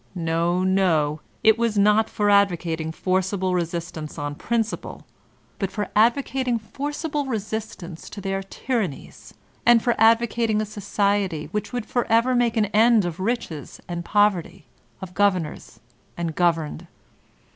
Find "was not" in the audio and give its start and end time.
1.59-2.09